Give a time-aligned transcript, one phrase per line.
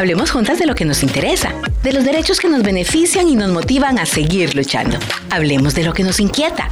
[0.00, 3.50] Hablemos juntas de lo que nos interesa, de los derechos que nos benefician y nos
[3.50, 4.96] motivan a seguir luchando.
[5.28, 6.70] Hablemos de lo que nos inquieta.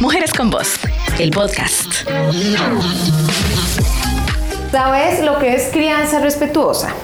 [0.00, 0.76] Mujeres con Voz,
[1.18, 2.08] el podcast.
[4.70, 6.94] ¿Sabes lo que es crianza respetuosa?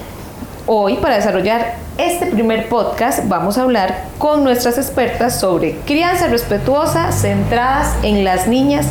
[0.66, 7.12] Hoy, para desarrollar este primer podcast, vamos a hablar con nuestras expertas sobre crianza respetuosa
[7.12, 8.86] centradas en las niñas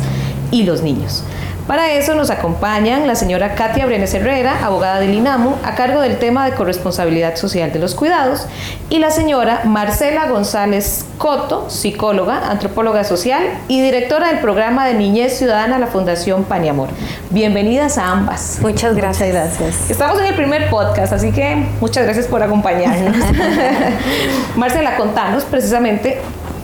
[0.52, 1.24] y los niños.
[1.68, 6.18] Para eso nos acompañan la señora Katia Brenes Herrera, abogada del INAMU, a cargo del
[6.18, 8.46] tema de corresponsabilidad social de los cuidados,
[8.88, 15.36] y la señora Marcela González Coto, psicóloga, antropóloga social y directora del programa de Niñez
[15.36, 16.88] Ciudadana de la Fundación Paniamor.
[17.28, 18.60] Bienvenidas a ambas.
[18.62, 19.28] Muchas gracias.
[19.28, 19.90] gracias.
[19.90, 23.14] Estamos en el primer podcast, así que muchas gracias por acompañarnos.
[24.56, 26.18] Marcela, contanos precisamente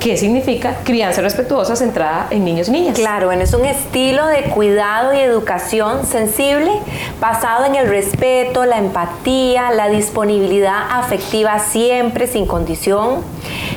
[0.04, 2.94] ¿Qué significa crianza respetuosa centrada en niños y niñas?
[2.94, 6.70] Claro, bueno, es un estilo de cuidado y educación sensible
[7.22, 13.22] basado en el respeto, la empatía, la disponibilidad afectiva siempre sin condición,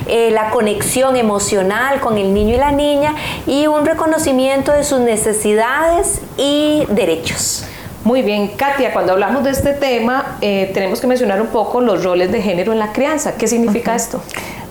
[0.06, 3.14] eh, la conexión emocional con el niño y la niña
[3.46, 7.64] y un reconocimiento de sus necesidades y derechos.
[8.04, 12.04] Muy bien, Katia, cuando hablamos de este tema, eh, tenemos que mencionar un poco los
[12.04, 13.34] roles de género en la crianza.
[13.36, 14.20] ¿Qué significa esto?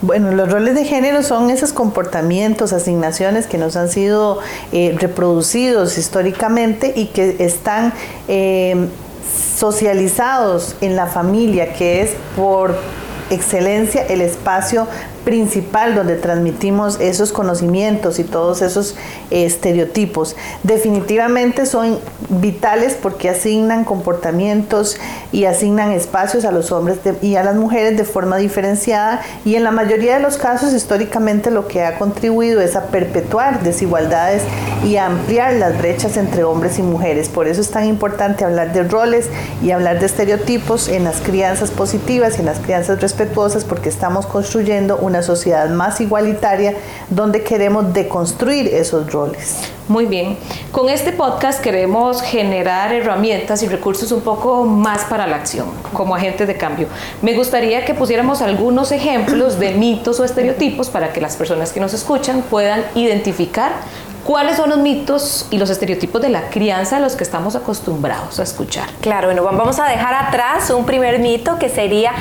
[0.01, 4.39] Bueno, los roles de género son esos comportamientos, asignaciones que nos han sido
[4.71, 7.93] eh, reproducidos históricamente y que están
[8.27, 8.87] eh,
[9.57, 12.75] socializados en la familia, que es por
[13.31, 14.87] excelencia el espacio
[15.27, 18.95] principal donde transmitimos esos conocimientos y todos esos
[19.29, 20.37] eh, estereotipos.
[20.63, 24.95] Definitivamente son vitales porque asignan comportamientos
[25.33, 29.65] y asignan espacios a los hombres y a las mujeres de forma diferenciada y en
[29.65, 34.43] la mayoría de los casos históricamente lo que ha contribuido es a perpetuar desigualdades
[34.85, 37.27] y a ampliar las brechas entre hombres y mujeres.
[37.27, 39.27] Por eso es tan importante hablar de roles
[39.61, 44.25] y hablar de estereotipos en las crianzas positivas y en las crianzas respetuosas porque estamos
[44.25, 46.75] construyendo una sociedad más igualitaria
[47.09, 49.57] donde queremos deconstruir esos roles.
[49.87, 50.37] Muy bien,
[50.73, 56.13] con este podcast queremos generar herramientas y recursos un poco más para la acción, como
[56.13, 56.87] agentes de cambio.
[57.21, 61.79] Me gustaría que pusiéramos algunos ejemplos de mitos o estereotipos para que las personas que
[61.79, 63.71] nos escuchan puedan identificar
[64.27, 68.41] ¿Cuáles son los mitos y los estereotipos de la crianza a los que estamos acostumbrados
[68.41, 68.89] a escuchar?
[68.99, 72.11] Claro, bueno, vamos a dejar atrás un primer mito que sería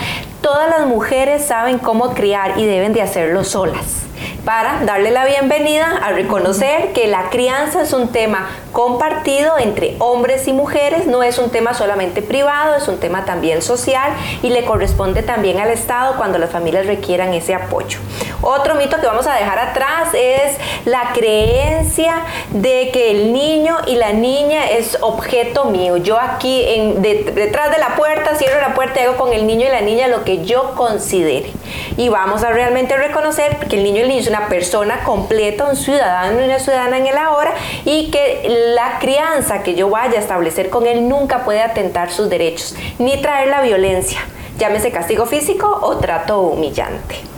[0.41, 4.05] todas las mujeres saben cómo criar y deben de hacerlo solas
[4.44, 10.47] para darle la bienvenida a reconocer que la crianza es un tema compartido entre hombres
[10.48, 14.66] y mujeres, no es un tema solamente privado, es un tema también social y le
[14.66, 17.98] corresponde también al Estado cuando las familias requieran ese apoyo.
[18.42, 22.16] Otro mito que vamos a dejar atrás es la creencia
[22.50, 25.97] de que el niño y la niña es objeto mío.
[25.97, 29.66] Yo aquí en, detrás de la puerta cierro la puerta y hago con el niño
[29.66, 31.50] y la niña lo que yo considere.
[31.97, 35.64] Y vamos a realmente reconocer que el niño y la niña es una persona completa,
[35.64, 37.54] un ciudadano y una ciudadana en el ahora
[37.87, 42.28] y que la crianza que yo vaya a establecer con él nunca puede atentar sus
[42.28, 44.21] derechos ni traer la violencia,
[44.59, 47.35] llámese castigo físico o trato humillante.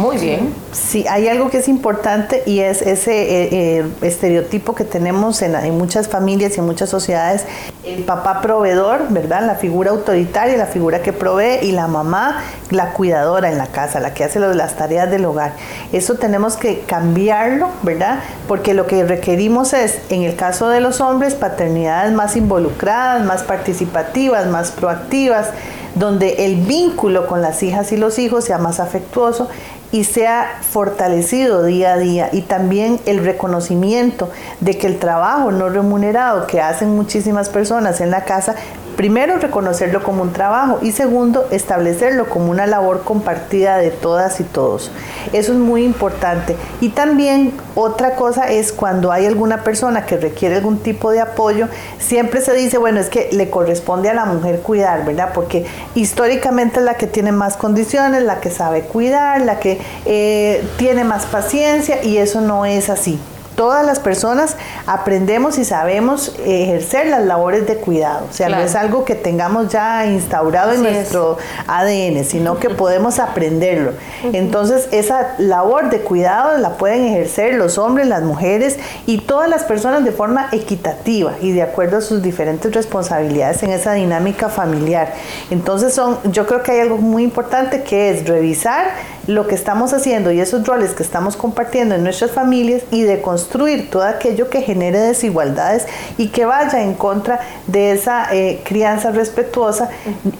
[0.00, 0.54] Muy bien.
[0.72, 3.48] Sí, hay algo que es importante y es ese eh,
[3.80, 7.44] eh, estereotipo que tenemos en, en, muchas familias y en muchas sociedades.
[7.84, 9.44] El papá proveedor, ¿verdad?
[9.44, 14.00] La figura autoritaria, la figura que provee y la mamá, la cuidadora en la casa,
[14.00, 15.52] la que hace las tareas del hogar.
[15.92, 18.20] Eso tenemos que cambiarlo, ¿verdad?
[18.48, 23.42] Porque lo que requerimos es, en el caso de los hombres, paternidades más involucradas, más
[23.42, 25.48] participativas, más proactivas
[25.94, 29.48] donde el vínculo con las hijas y los hijos sea más afectuoso
[29.92, 32.28] y sea fortalecido día a día.
[32.32, 34.30] Y también el reconocimiento
[34.60, 38.54] de que el trabajo no remunerado que hacen muchísimas personas en la casa
[39.00, 44.44] primero reconocerlo como un trabajo y segundo establecerlo como una labor compartida de todas y
[44.44, 44.90] todos.
[45.32, 46.54] Eso es muy importante.
[46.82, 51.68] Y también otra cosa es cuando hay alguna persona que requiere algún tipo de apoyo,
[51.98, 55.30] siempre se dice, bueno, es que le corresponde a la mujer cuidar, ¿verdad?
[55.32, 55.64] Porque
[55.94, 61.04] históricamente es la que tiene más condiciones, la que sabe cuidar, la que eh, tiene
[61.04, 63.18] más paciencia y eso no es así
[63.60, 68.26] todas las personas aprendemos y sabemos ejercer las labores de cuidado.
[68.30, 71.36] O sea, no es algo que tengamos ya instaurado en nuestro
[71.66, 73.92] ADN, sino que podemos aprenderlo.
[74.32, 79.64] Entonces, esa labor de cuidado la pueden ejercer los hombres, las mujeres y todas las
[79.64, 85.12] personas de forma equitativa y de acuerdo a sus diferentes responsabilidades en esa dinámica familiar.
[85.50, 88.86] Entonces, son, yo creo que hay algo muy importante que es revisar
[89.30, 93.20] lo que estamos haciendo y esos roles que estamos compartiendo en nuestras familias y de
[93.20, 95.86] construir todo aquello que genere desigualdades
[96.18, 99.88] y que vaya en contra de esa eh, crianza respetuosa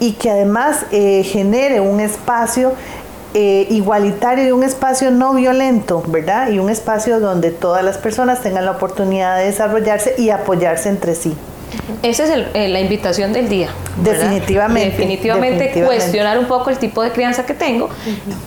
[0.01, 2.73] y que además eh, genere un espacio
[3.33, 6.51] eh, igualitario y un espacio no violento, ¿verdad?
[6.51, 11.15] Y un espacio donde todas las personas tengan la oportunidad de desarrollarse y apoyarse entre
[11.15, 11.37] sí.
[12.03, 13.69] Esa es eh, la invitación del día.
[14.03, 15.83] Definitivamente, definitivamente.
[15.85, 17.89] cuestionar un poco el tipo de crianza que tengo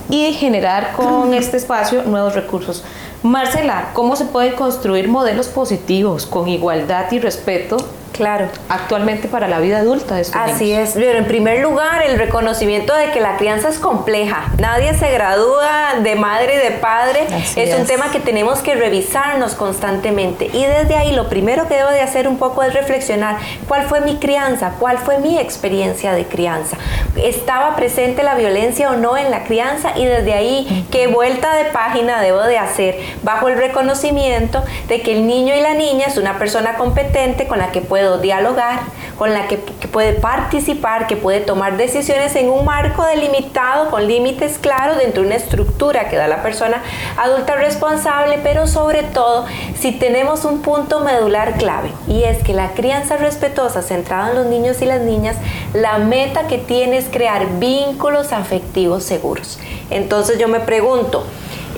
[0.10, 2.84] y generar con este espacio nuevos recursos.
[3.22, 7.78] Marcela, ¿cómo se pueden construir modelos positivos con igualdad y respeto
[8.14, 8.48] Claro.
[8.70, 10.92] Actualmente para la vida adulta de Así es.
[10.94, 14.52] Pero en primer lugar, el reconocimiento de que la crianza es compleja.
[14.60, 17.28] Nadie se gradúa de madre y de padre.
[17.56, 20.46] Es, un tema que tenemos que revisarnos constantemente.
[20.54, 23.38] Y desde ahí lo primero que debo de hacer un poco es reflexionar
[23.68, 26.78] cuál fue mi crianza, cuál fue mi experiencia de crianza.
[27.16, 29.98] ¿Estaba presente la violencia o no en la crianza?
[29.98, 35.14] Y desde ahí, ¿qué vuelta de página debo de hacer bajo el reconocimiento de que
[35.14, 37.82] el niño y la niña es una persona competente con la que
[38.20, 38.80] dialogar,
[39.18, 44.58] con la que, puede participar, que puede tomar decisiones en un marco delimitado, con límites
[44.58, 46.82] claros, dentro de una estructura que da la persona
[47.18, 49.46] adulta responsable, pero sobre todo
[49.76, 54.46] si tenemos un punto medular clave, y es que la crianza respetuosa centrada en los
[54.48, 55.38] niños y las niñas,
[55.74, 59.60] la meta que tiene es crear vínculos afectivos seguros.
[59.90, 61.24] Entonces yo me pregunto,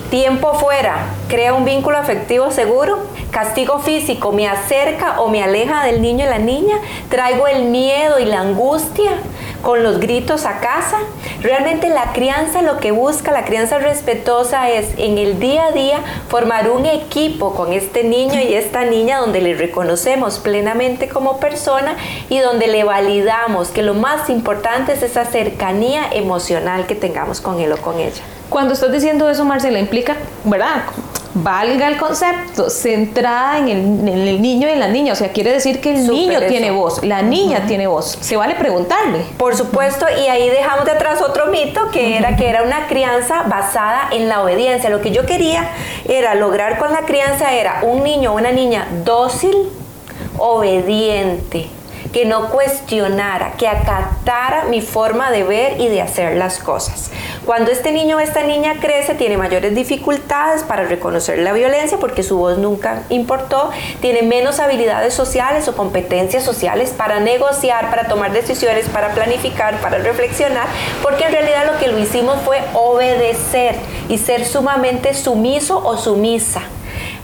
[0.10, 0.98] tiempo fuera,
[1.28, 3.00] crea un vínculo afectivo seguro,
[3.32, 6.76] castigo físico me acerca o me aleja del niño y la niña,
[7.10, 9.12] traigo el miedo y la angustia
[9.62, 10.98] con los gritos a casa.
[11.42, 16.00] Realmente la crianza lo que busca, la crianza respetuosa es en el día a día
[16.30, 21.96] formar un equipo con este niño y esta niña donde le reconocemos plenamente como persona
[22.30, 27.60] y donde le validamos que lo más importante es esa cercanía emocional que tengamos con
[27.60, 28.24] él o con ella.
[28.50, 30.84] Cuando estás diciendo eso, Marcela, implica, ¿verdad?
[31.38, 33.68] Valga el concepto, centrada en
[34.08, 35.12] el, niño y en la niña.
[35.12, 38.18] O sea, quiere decir que el niño tiene voz, la niña tiene voz.
[38.22, 39.26] Se vale preguntarle.
[39.38, 43.44] Por supuesto, y ahí dejamos de atrás otro mito que era que era una crianza
[43.44, 44.90] basada en la obediencia.
[44.90, 45.68] Lo que yo quería
[46.08, 49.56] era lograr con la crianza era un niño o una niña dócil,
[50.38, 51.68] obediente
[52.16, 57.12] que no cuestionara, que acatara mi forma de ver y de hacer las cosas.
[57.44, 62.24] Cuando este niño o esta niña crece, tiene mayores dificultades para reconocer la violencia porque
[62.24, 63.70] su voz nunca importó,
[64.00, 69.98] tiene menos habilidades sociales o competencias sociales para negociar, para tomar decisiones, para planificar, para
[69.98, 70.68] reflexionar,
[71.04, 73.76] porque en realidad lo que lo hicimos fue obedecer
[74.08, 76.62] y ser sumamente sumiso o sumisa.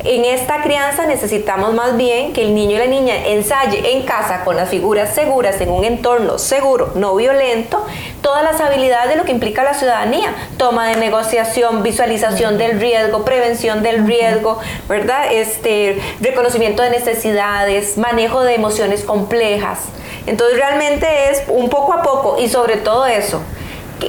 [0.03, 4.43] En esta crianza necesitamos más bien que el niño y la niña ensaye en casa
[4.43, 7.85] con las figuras seguras, en un entorno seguro, no violento,
[8.21, 13.23] todas las habilidades de lo que implica la ciudadanía, toma de negociación, visualización del riesgo,
[13.23, 14.57] prevención del riesgo,
[14.89, 15.31] ¿verdad?
[15.31, 19.81] Este, reconocimiento de necesidades, manejo de emociones complejas.
[20.25, 23.41] Entonces realmente es un poco a poco y sobre todo eso,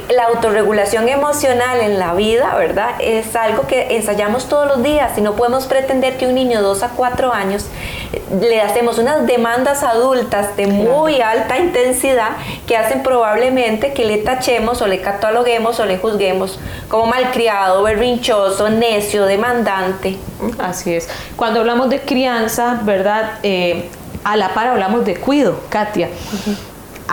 [0.09, 2.91] la autorregulación emocional en la vida, ¿verdad?
[2.99, 6.63] Es algo que ensayamos todos los días y no podemos pretender que un niño de
[6.63, 7.67] 2 a 4 años
[8.11, 12.31] eh, le hacemos unas demandas adultas de muy alta intensidad
[12.67, 16.59] que hacen probablemente que le tachemos o le cataloguemos o le juzguemos
[16.89, 20.17] como malcriado, berrinchoso, necio, demandante.
[20.59, 21.09] Así es.
[21.35, 23.39] Cuando hablamos de crianza, ¿verdad?
[23.43, 23.89] Eh,
[24.23, 26.09] a la par hablamos de cuido, Katia.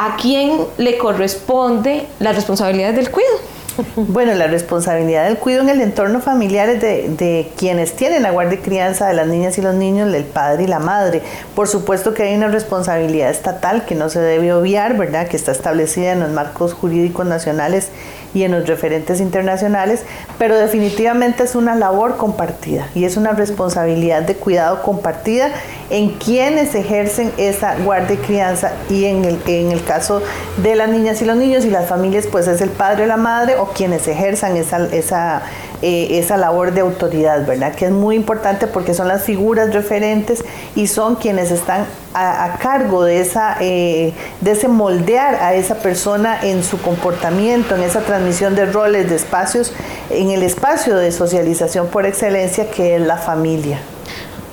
[0.02, 3.36] ¿A quién le corresponde las responsabilidades del cuidado?
[3.96, 8.58] Bueno, la responsabilidad del cuidado en el entorno familiar es de, quienes tienen la guardia
[8.58, 11.20] y crianza de las niñas y los niños, el padre y la madre.
[11.54, 15.28] Por supuesto que hay una responsabilidad estatal que no se debe obviar, ¿verdad?
[15.28, 17.90] Que está establecida en los marcos jurídicos nacionales
[18.32, 20.04] y en los referentes internacionales,
[20.38, 25.50] pero definitivamente es una labor compartida y es una responsabilidad de cuidado compartida
[25.90, 30.22] en quienes ejercen esa guardia y crianza y en el, en el caso
[30.62, 33.16] de las niñas y los niños y las familias, pues es el padre o la
[33.16, 35.42] madre o quienes ejerzan esa, esa
[35.82, 37.74] eh, esa labor de autoridad, ¿verdad?
[37.74, 40.44] Que es muy importante porque son las figuras referentes
[40.76, 46.38] y son quienes están a, cargo de, esa, eh, de ese moldear a esa persona
[46.42, 49.72] en su comportamiento, en esa transmisión de roles, de espacios,
[50.10, 53.80] en el espacio de socialización por excelencia que es la familia.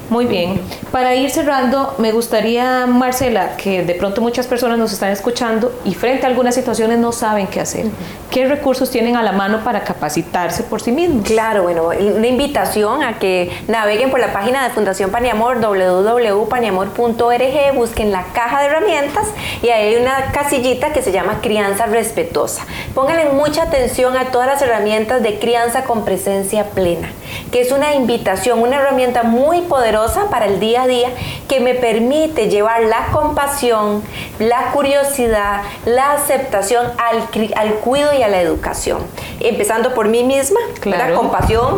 [0.09, 0.61] Muy bien.
[0.91, 5.95] Para ir cerrando, me gustaría, Marcela, que de pronto muchas personas nos están escuchando y
[5.95, 7.87] frente a algunas situaciones no saben qué hacer.
[8.31, 11.25] ¿Qué recursos tienen a la mano para capacitarse por sí mismos?
[11.25, 18.13] Claro, bueno, una invitación a que naveguen por la página de Fundación Paniamor, www.paniamor.org, busquen
[18.13, 19.27] la caja de herramientas
[19.61, 22.65] y ahí hay una casillita que se llama crianza respetuosa.
[22.95, 27.09] Pónganle mucha atención a todas las herramientas de crianza con presencia plena,
[27.51, 29.96] que es una invitación, una herramienta muy poderosa
[30.29, 31.09] para el día a día
[31.47, 34.03] que me permite llevar la compasión,
[34.37, 38.99] la curiosidad, la aceptación al, al cuido y a la educación.
[39.39, 41.77] Empezando por mí misma, la compasión,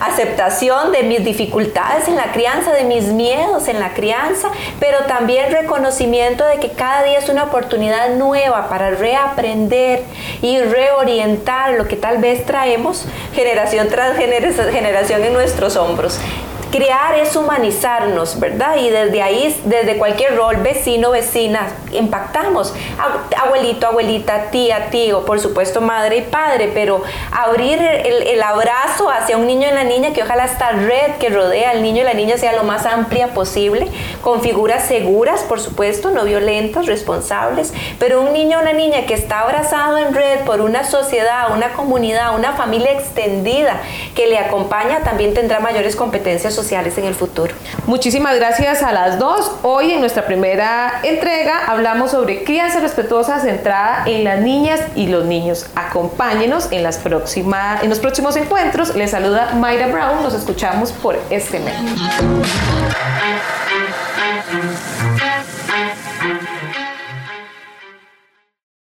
[0.00, 4.48] aceptación de mis dificultades en la crianza, de mis miedos en la crianza,
[4.80, 10.02] pero también reconocimiento de que cada día es una oportunidad nueva para reaprender
[10.40, 16.18] y reorientar lo que tal vez traemos generación tras generación en nuestros hombros.
[16.72, 18.76] Crear es humanizarnos, ¿verdad?
[18.76, 22.72] Y desde ahí, desde cualquier rol, vecino, vecina, impactamos.
[23.36, 29.46] Abuelito, abuelita, tía, tío, por supuesto madre y padre, pero abrir el, abrazo hacia un
[29.46, 32.38] niño y una niña, que ojalá esta red que rodea al niño y la niña
[32.38, 33.88] sea lo más amplia posible,
[34.22, 39.12] con figuras seguras, por supuesto, no violentas, responsables, pero un niño o una niña que
[39.12, 43.82] está abrazado en red por una sociedad, una comunidad, una familia extendida
[44.14, 47.54] que le acompaña, también tendrá mayores competencias sociales en el futuro.
[47.86, 49.50] Muchísimas gracias a las dos.
[49.62, 55.24] Hoy en nuestra primera entrega hablamos sobre crianza respetuosa centrada en las niñas y los
[55.24, 55.66] niños.
[55.74, 58.94] Acompáñenos en, las en los próximos encuentros.
[58.94, 60.22] Les saluda Mayra Brown.
[60.22, 61.78] Nos escuchamos por este medio.